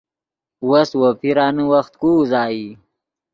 وس 0.69 0.89
وو 0.99 1.09
پیرانے 1.21 1.63
وخت 1.73 1.93
کو 2.01 2.07
اوازئی 2.17 2.63